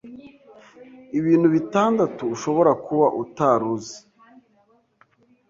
Ibintu 1.19 1.47
bitandatu 1.55 2.21
ushobora 2.35 2.71
kuba 2.85 3.05
utari 3.23 3.65
uzi 3.73 3.99